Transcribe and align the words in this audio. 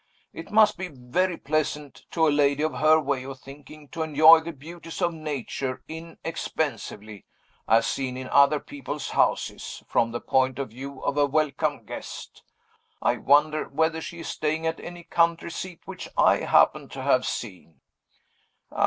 It 0.33 0.49
must 0.49 0.79
be 0.79 0.87
very 0.87 1.37
pleasant, 1.37 2.05
to 2.09 2.27
a 2.27 2.33
lady 2.33 2.63
of 2.63 2.73
her 2.73 2.99
way 2.99 3.23
of 3.23 3.37
thinking, 3.39 3.87
to 3.89 4.01
enjoy 4.01 4.39
the 4.39 4.51
beauties 4.51 4.99
of 4.99 5.13
Nature 5.13 5.83
inexpensively 5.87 7.25
as 7.67 7.85
seen 7.85 8.17
in 8.17 8.27
other 8.29 8.59
people's 8.59 9.11
houses, 9.11 9.83
from 9.87 10.11
the 10.11 10.19
point 10.19 10.57
of 10.57 10.69
view 10.71 11.03
of 11.03 11.17
a 11.19 11.27
welcome 11.27 11.85
guest. 11.85 12.41
I 12.99 13.17
wonder 13.17 13.65
whether 13.69 14.01
she 14.01 14.21
is 14.21 14.27
staying 14.27 14.65
at 14.65 14.79
any 14.79 15.03
country 15.03 15.51
seat 15.51 15.81
which 15.85 16.09
I 16.17 16.37
happen 16.37 16.89
to 16.89 17.03
have 17.03 17.23
seen?" 17.23 17.81